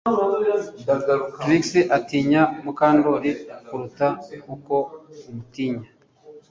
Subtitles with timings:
[1.39, 1.63] Trix
[1.97, 3.31] atinya Mukandoli
[3.67, 4.07] kuruta
[4.53, 4.75] uko
[5.27, 5.89] amutinya